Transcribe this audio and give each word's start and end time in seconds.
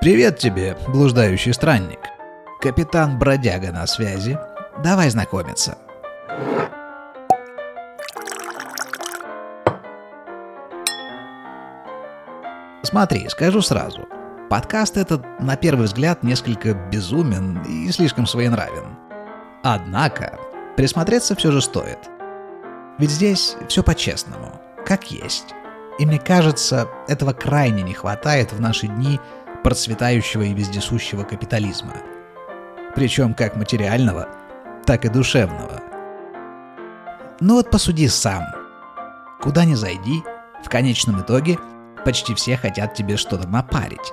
Привет 0.00 0.38
тебе, 0.38 0.76
блуждающий 0.88 1.52
странник. 1.52 1.98
Капитан 2.60 3.18
Бродяга 3.18 3.72
на 3.72 3.86
связи. 3.86 4.38
Давай 4.84 5.08
знакомиться. 5.10 5.78
Смотри, 12.82 13.28
скажу 13.28 13.62
сразу. 13.62 14.06
Подкаст 14.48 14.96
этот, 14.96 15.22
на 15.40 15.56
первый 15.56 15.86
взгляд, 15.86 16.22
несколько 16.22 16.74
безумен 16.74 17.62
и 17.62 17.90
слишком 17.90 18.26
своенравен. 18.26 18.96
Однако, 19.64 20.38
присмотреться 20.76 21.34
все 21.34 21.50
же 21.50 21.60
стоит. 21.60 21.98
Ведь 22.98 23.10
здесь 23.10 23.56
все 23.68 23.82
по-честному, 23.82 24.60
как 24.86 25.10
есть. 25.10 25.54
И 25.98 26.06
мне 26.06 26.18
кажется, 26.18 26.86
этого 27.08 27.32
крайне 27.32 27.82
не 27.82 27.94
хватает 27.94 28.52
в 28.52 28.60
наши 28.60 28.86
дни 28.86 29.18
процветающего 29.66 30.42
и 30.42 30.54
вездесущего 30.54 31.24
капитализма. 31.24 31.94
Причем 32.94 33.34
как 33.34 33.56
материального, 33.56 34.28
так 34.84 35.04
и 35.04 35.08
душевного. 35.08 35.82
Ну 37.40 37.54
вот 37.54 37.68
посуди 37.68 38.06
сам. 38.06 38.44
Куда 39.40 39.64
ни 39.64 39.74
зайди, 39.74 40.22
в 40.64 40.68
конечном 40.68 41.20
итоге 41.20 41.58
почти 42.04 42.32
все 42.36 42.56
хотят 42.56 42.94
тебе 42.94 43.16
что-то 43.16 43.48
напарить. 43.48 44.12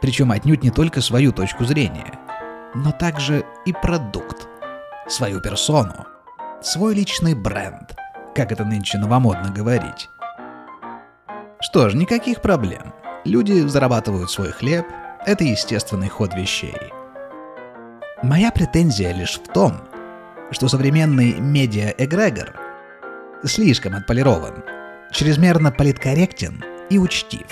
Причем 0.00 0.32
отнюдь 0.32 0.62
не 0.62 0.70
только 0.70 1.02
свою 1.02 1.32
точку 1.32 1.66
зрения, 1.66 2.18
но 2.74 2.90
также 2.90 3.44
и 3.66 3.74
продукт, 3.74 4.48
свою 5.06 5.42
персону, 5.42 6.06
свой 6.62 6.94
личный 6.94 7.34
бренд, 7.34 7.94
как 8.34 8.52
это 8.52 8.64
нынче 8.64 8.96
новомодно 8.96 9.50
говорить. 9.50 10.08
Что 11.60 11.90
ж, 11.90 11.94
никаких 11.94 12.40
проблем. 12.40 12.94
Люди 13.28 13.60
зарабатывают 13.68 14.30
свой 14.30 14.52
хлеб, 14.52 14.86
это 15.26 15.44
естественный 15.44 16.08
ход 16.08 16.32
вещей. 16.34 16.74
Моя 18.22 18.50
претензия 18.50 19.12
лишь 19.12 19.38
в 19.38 19.52
том, 19.52 19.82
что 20.50 20.66
современный 20.66 21.34
медиа-эгрегор 21.34 22.54
слишком 23.44 23.96
отполирован, 23.96 24.64
чрезмерно 25.12 25.70
политкорректен 25.70 26.64
и 26.88 26.96
учтив. 26.96 27.46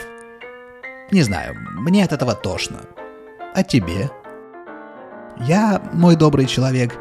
Не 1.10 1.22
знаю, 1.22 1.54
мне 1.74 2.04
от 2.04 2.12
этого 2.12 2.34
тошно. 2.34 2.78
А 3.54 3.62
тебе? 3.62 4.10
Я, 5.40 5.82
мой 5.92 6.16
добрый 6.16 6.46
человек, 6.46 6.96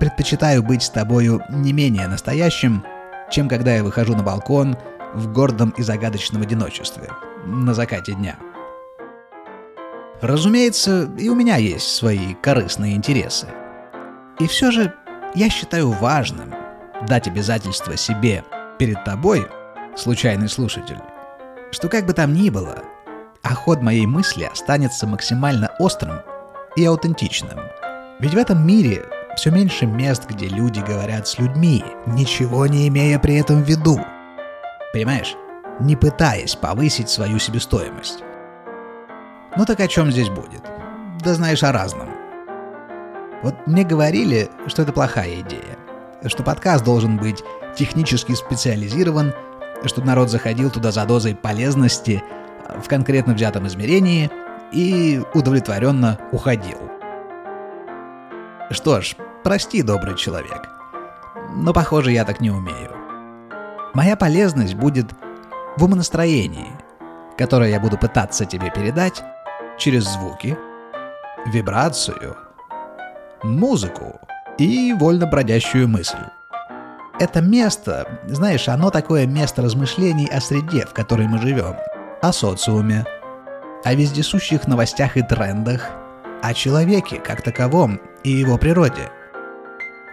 предпочитаю 0.00 0.62
быть 0.62 0.82
с 0.82 0.88
тобою 0.88 1.42
не 1.50 1.74
менее 1.74 2.08
настоящим, 2.08 2.82
чем 3.30 3.50
когда 3.50 3.74
я 3.74 3.84
выхожу 3.84 4.16
на 4.16 4.22
балкон 4.22 4.78
в 5.12 5.30
гордом 5.30 5.74
и 5.76 5.82
загадочном 5.82 6.40
одиночестве 6.40 7.10
на 7.46 7.74
закате 7.74 8.14
дня. 8.14 8.36
Разумеется, 10.20 11.10
и 11.18 11.28
у 11.28 11.34
меня 11.34 11.56
есть 11.56 11.94
свои 11.94 12.34
корыстные 12.34 12.94
интересы. 12.94 13.48
И 14.40 14.46
все 14.46 14.70
же 14.70 14.92
я 15.34 15.48
считаю 15.50 15.90
важным 15.90 16.54
дать 17.06 17.28
обязательство 17.28 17.96
себе 17.96 18.44
перед 18.78 19.02
тобой, 19.04 19.46
случайный 19.96 20.48
слушатель, 20.48 20.98
что 21.70 21.88
как 21.88 22.06
бы 22.06 22.12
там 22.12 22.34
ни 22.34 22.50
было, 22.50 22.82
а 23.42 23.54
ход 23.54 23.82
моей 23.82 24.06
мысли 24.06 24.44
останется 24.44 25.06
максимально 25.06 25.70
острым 25.78 26.20
и 26.76 26.84
аутентичным. 26.84 27.58
Ведь 28.18 28.34
в 28.34 28.38
этом 28.38 28.66
мире 28.66 29.04
все 29.36 29.50
меньше 29.50 29.86
мест, 29.86 30.24
где 30.28 30.48
люди 30.48 30.80
говорят 30.80 31.28
с 31.28 31.38
людьми, 31.38 31.84
ничего 32.06 32.66
не 32.66 32.88
имея 32.88 33.18
при 33.18 33.36
этом 33.36 33.62
в 33.62 33.68
виду. 33.68 34.00
Понимаешь? 34.92 35.36
Не 35.80 35.94
пытаясь 35.94 36.54
повысить 36.54 37.10
свою 37.10 37.38
себестоимость. 37.38 38.22
Ну 39.56 39.64
так 39.64 39.80
о 39.80 39.88
чем 39.88 40.10
здесь 40.10 40.30
будет? 40.30 40.62
Да 41.20 41.34
знаешь 41.34 41.62
о 41.62 41.72
разном. 41.72 42.08
Вот 43.42 43.54
мне 43.66 43.84
говорили, 43.84 44.48
что 44.66 44.82
это 44.82 44.92
плохая 44.92 45.40
идея. 45.40 45.78
Что 46.24 46.42
подкаст 46.42 46.84
должен 46.84 47.18
быть 47.18 47.44
технически 47.76 48.32
специализирован, 48.32 49.34
чтобы 49.84 50.06
народ 50.06 50.30
заходил 50.30 50.70
туда 50.70 50.90
за 50.92 51.04
дозой 51.04 51.34
полезности 51.34 52.22
в 52.82 52.88
конкретно 52.88 53.34
взятом 53.34 53.66
измерении 53.66 54.30
и 54.72 55.22
удовлетворенно 55.34 56.18
уходил. 56.32 56.78
Что 58.70 59.00
ж, 59.00 59.14
прости, 59.44 59.82
добрый 59.82 60.16
человек. 60.16 60.68
Но, 61.54 61.72
похоже, 61.72 62.12
я 62.12 62.24
так 62.24 62.40
не 62.40 62.50
умею. 62.50 62.90
Моя 63.94 64.16
полезность 64.16 64.74
будет 64.74 65.06
в 65.76 65.84
умонастроении, 65.84 66.70
которое 67.36 67.70
я 67.70 67.80
буду 67.80 67.98
пытаться 67.98 68.44
тебе 68.44 68.70
передать 68.70 69.22
через 69.78 70.04
звуки, 70.04 70.56
вибрацию, 71.46 72.36
музыку 73.42 74.20
и 74.58 74.94
вольно 74.98 75.26
бродящую 75.26 75.88
мысль. 75.88 76.16
Это 77.18 77.40
место, 77.40 78.20
знаешь, 78.26 78.68
оно 78.68 78.90
такое 78.90 79.26
место 79.26 79.62
размышлений 79.62 80.28
о 80.28 80.40
среде, 80.40 80.84
в 80.86 80.92
которой 80.92 81.26
мы 81.26 81.38
живем, 81.38 81.76
о 82.20 82.32
социуме, 82.32 83.04
о 83.84 83.94
вездесущих 83.94 84.66
новостях 84.66 85.16
и 85.16 85.22
трендах, 85.22 85.90
о 86.42 86.52
человеке 86.52 87.16
как 87.16 87.42
таковом 87.42 88.00
и 88.22 88.30
его 88.30 88.58
природе. 88.58 89.10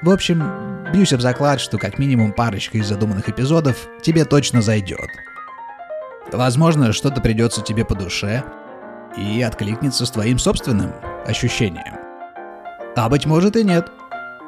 В 0.02 0.09
общем, 0.09 0.44
бьюсь 0.94 1.13
об 1.13 1.22
заклад, 1.22 1.59
что 1.59 1.78
как 1.78 2.00
минимум 2.00 2.34
парочка 2.34 2.78
из 2.78 2.88
задуманных 2.88 3.29
эпизодов 3.29 3.88
тебе 4.02 4.25
точно 4.25 4.62
зайдет. 4.62 5.09
Возможно, 6.31 6.94
что-то 6.94 7.22
придется 7.22 7.61
тебе 7.61 7.85
по 7.85 7.95
душе 7.95 8.44
и 9.17 9.41
откликнется 9.41 10.06
с 10.06 10.11
твоим 10.11 10.39
собственным 10.39 10.94
ощущением. 11.25 11.95
А 12.95 13.09
быть 13.09 13.25
может 13.25 13.56
и 13.56 13.63
нет. 13.63 13.91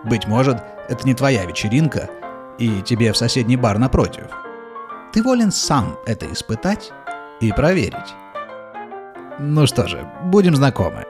Быть 0.03 0.27
может, 0.27 0.57
это 0.87 1.05
не 1.05 1.13
твоя 1.13 1.45
вечеринка— 1.45 2.09
и 2.57 2.81
тебе 2.81 3.11
в 3.11 3.17
соседний 3.17 3.57
бар 3.57 3.77
напротив. 3.77 4.27
Ты 5.13 5.23
волен 5.23 5.51
сам 5.51 5.97
это 6.05 6.31
испытать 6.31 6.91
и 7.39 7.51
проверить. 7.51 8.15
Ну 9.39 9.67
что 9.67 9.87
же, 9.87 10.07
будем 10.25 10.55
знакомы. 10.55 11.05